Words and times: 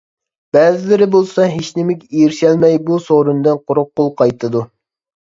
بەزىلىرى 0.55 1.07
بولسا 1.15 1.43
ھېچنېمىگە 1.55 2.07
ئېرىشەلمەي، 2.21 2.79
بۇ 2.87 2.97
سورۇندىن 3.09 3.61
قۇرۇق 3.69 3.93
قول 4.01 4.11
قايتىدۇ. 4.23 4.65